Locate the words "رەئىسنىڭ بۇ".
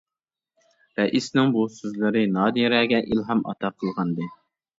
0.99-1.65